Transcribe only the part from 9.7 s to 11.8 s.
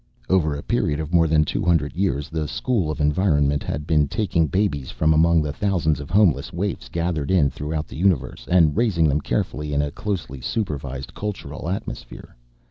in a closely supervised, cultural